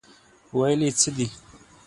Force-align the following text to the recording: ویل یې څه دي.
ویل 0.57 0.81
یې 0.87 0.91
څه 0.99 1.09
دي. 1.15 1.27